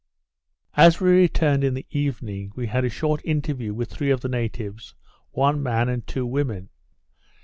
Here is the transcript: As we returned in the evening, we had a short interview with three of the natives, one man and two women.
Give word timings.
As 0.75 0.99
we 0.99 1.11
returned 1.11 1.63
in 1.63 1.75
the 1.75 1.85
evening, 1.91 2.53
we 2.55 2.65
had 2.65 2.83
a 2.83 2.89
short 2.89 3.21
interview 3.23 3.71
with 3.71 3.91
three 3.91 4.09
of 4.09 4.21
the 4.21 4.29
natives, 4.29 4.95
one 5.29 5.61
man 5.61 5.89
and 5.89 6.07
two 6.07 6.25
women. 6.25 6.69